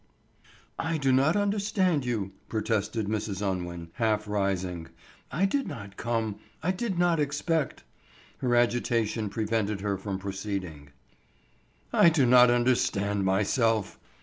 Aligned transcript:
"I 0.79 0.97
do 0.97 1.11
not 1.11 1.35
understand 1.35 2.05
you," 2.05 2.31
protested 2.49 3.05
Mrs. 3.05 3.39
Unwin, 3.47 3.89
half 3.93 4.27
rising. 4.27 4.87
"I 5.31 5.45
did 5.45 5.67
not 5.67 5.95
come—I 5.95 6.71
did 6.71 6.97
not 6.97 7.19
expect—" 7.19 7.83
her 8.39 8.55
agitation 8.55 9.29
prevented 9.29 9.81
her 9.81 9.99
from 9.99 10.17
proceeding. 10.17 10.89
"I 11.93 12.09
do 12.09 12.25
not 12.25 12.49
understand 12.49 13.25
myself!" 13.25 13.99